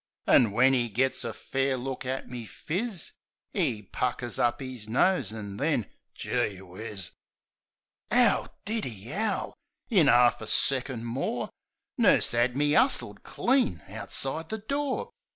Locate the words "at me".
2.07-2.47